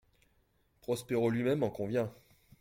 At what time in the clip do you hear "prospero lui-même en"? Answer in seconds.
0.81-1.69